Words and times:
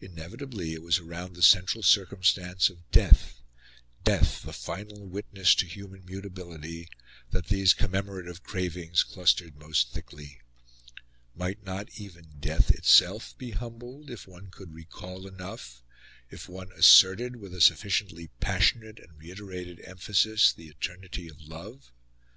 Inevitably 0.00 0.72
it 0.72 0.82
was 0.82 0.98
around 0.98 1.36
the 1.36 1.42
central 1.44 1.84
circumstance 1.84 2.70
of 2.70 2.90
death 2.90 3.40
death, 4.02 4.42
the 4.42 4.52
final 4.52 5.06
witness 5.06 5.54
to 5.54 5.64
human 5.64 6.04
mutability 6.04 6.88
that 7.30 7.46
these 7.46 7.72
commemorative 7.72 8.42
cravings 8.42 9.04
clustered 9.04 9.54
most 9.54 9.92
thickly. 9.92 10.40
Might 11.36 11.62
not 11.64 11.88
even 12.00 12.30
death 12.40 12.72
itself 12.72 13.38
be 13.38 13.52
humbled, 13.52 14.10
if 14.10 14.26
one 14.26 14.48
could 14.50 14.74
recall 14.74 15.28
enough 15.28 15.84
if 16.30 16.48
one 16.48 16.72
asserted, 16.72 17.36
with 17.36 17.54
a 17.54 17.60
sufficiently 17.60 18.26
passionate 18.40 18.98
and 18.98 19.16
reiterated 19.18 19.80
emphasis, 19.84 20.52
the 20.52 20.66
eternity 20.66 21.28
of 21.28 21.40
love? 21.42 21.92